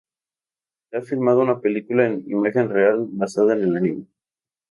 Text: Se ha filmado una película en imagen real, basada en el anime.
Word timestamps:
Se 0.89 0.97
ha 0.97 1.03
filmado 1.03 1.41
una 1.41 1.61
película 1.61 2.07
en 2.07 2.23
imagen 2.27 2.69
real, 2.69 3.05
basada 3.11 3.53
en 3.53 3.61
el 3.65 3.77
anime. 3.77 4.05